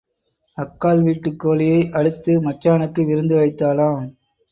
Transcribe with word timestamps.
அக்காள் 0.57 1.01
வீட்டுக் 1.01 1.39
கோழியை 1.39 1.89
அடித்து 1.91 2.41
மச்சானுக்கு 2.41 3.05
விருந்து 3.05 3.37
வைத்தாளாம். 3.37 4.09